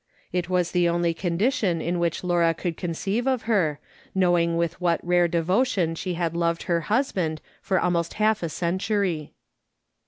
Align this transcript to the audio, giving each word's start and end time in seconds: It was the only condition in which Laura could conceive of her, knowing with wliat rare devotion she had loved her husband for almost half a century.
It 0.33 0.49
was 0.49 0.71
the 0.71 0.89
only 0.89 1.13
condition 1.13 1.79
in 1.79 1.99
which 1.99 2.23
Laura 2.23 2.55
could 2.55 2.75
conceive 2.75 3.27
of 3.27 3.43
her, 3.43 3.79
knowing 4.15 4.57
with 4.57 4.79
wliat 4.79 4.97
rare 5.03 5.27
devotion 5.27 5.93
she 5.93 6.15
had 6.15 6.35
loved 6.35 6.63
her 6.63 6.81
husband 6.89 7.39
for 7.61 7.79
almost 7.79 8.15
half 8.15 8.41
a 8.41 8.49
century. 8.49 9.33